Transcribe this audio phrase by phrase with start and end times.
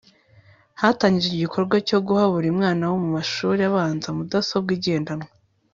[0.81, 5.29] hatangijwe igikorwa cyo guha buri mwana wo mu mashuri abanza mudasobwa igendanwa